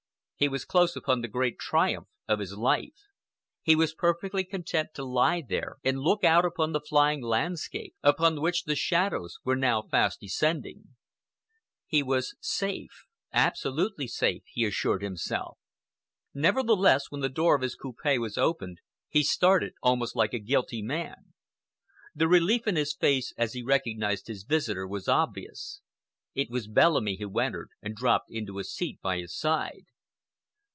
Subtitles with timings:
[0.35, 3.05] He was close upon the great triumph of his life.
[3.61, 8.41] He was perfectly content to lie there and look out upon the flying landscape, upon
[8.41, 10.95] which the shadows were now fast descending.
[11.85, 15.59] He was safe, absolutely safe, he assured himself.
[16.33, 20.81] Nevertheless, when the door of his coupe was opened, he started almost like a guilty
[20.81, 21.35] man.
[22.15, 25.81] The relief in his face as he recognized his visitor was obvious.
[26.33, 29.83] It was Bellamy who entered and dropped into a seat by his side.